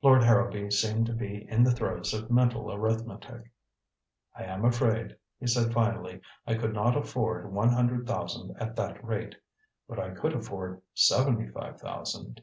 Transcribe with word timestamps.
Lord 0.00 0.22
Harrowby 0.22 0.70
seemed 0.70 1.04
to 1.04 1.12
be 1.12 1.46
in 1.50 1.62
the 1.62 1.70
throes 1.70 2.14
of 2.14 2.30
mental 2.30 2.72
arithmetic. 2.72 3.50
"I 4.34 4.44
am 4.44 4.64
afraid," 4.64 5.18
he 5.38 5.46
said 5.46 5.70
finally, 5.74 6.22
"I 6.46 6.54
could 6.54 6.72
not 6.72 6.96
afford 6.96 7.52
one 7.52 7.68
hundred 7.68 8.06
thousand 8.06 8.56
at 8.58 8.74
that 8.76 9.04
rate. 9.04 9.34
But 9.86 9.98
I 9.98 10.12
could 10.14 10.32
afford 10.32 10.80
seventy 10.94 11.50
five 11.52 11.78
thousand. 11.78 12.40